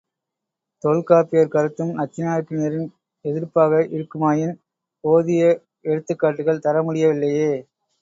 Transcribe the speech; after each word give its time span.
தொல்காப்பியர் 0.83 1.51
கருத்தும் 1.55 1.91
நச்சினார்க்கினியரின் 1.97 2.89
எதிர்பார்ப்பாக 3.25 3.85
இருக்குமாயின் 3.95 4.57
போதிய 5.03 5.43
எடுத்துக்காட்டுகள் 5.85 6.65
தரமுடியவில்லையே. 6.65 7.51